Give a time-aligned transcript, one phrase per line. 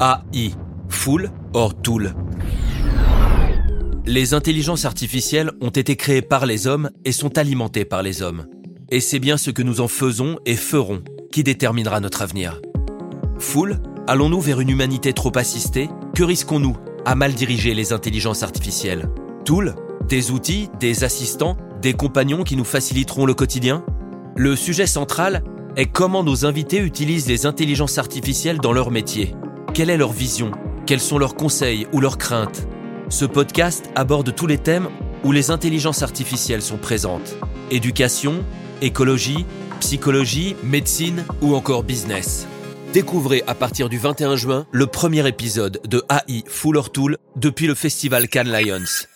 [0.00, 0.52] AI,
[0.88, 2.14] Full or Tool.
[4.04, 8.46] Les intelligences artificielles ont été créées par les hommes et sont alimentées par les hommes.
[8.90, 12.60] Et c'est bien ce que nous en faisons et ferons qui déterminera notre avenir.
[13.38, 15.88] Full, allons-nous vers une humanité trop assistée?
[16.14, 19.08] Que risquons-nous à mal diriger les intelligences artificielles?
[19.44, 19.74] Tool,
[20.08, 23.84] des outils, des assistants, des compagnons qui nous faciliteront le quotidien?
[24.36, 25.42] Le sujet central
[25.78, 29.36] est comment nos invités utilisent les intelligences artificielles dans leur métier.
[29.74, 30.50] Quelle est leur vision?
[30.86, 32.66] Quels sont leurs conseils ou leurs craintes?
[33.10, 34.88] Ce podcast aborde tous les thèmes
[35.22, 37.36] où les intelligences artificielles sont présentes.
[37.70, 38.44] Éducation,
[38.82, 39.46] écologie,
[39.78, 42.48] psychologie, médecine ou encore business.
[42.92, 47.76] Découvrez à partir du 21 juin le premier épisode de AI Fuller Tool depuis le
[47.76, 49.06] festival Cannes Lions.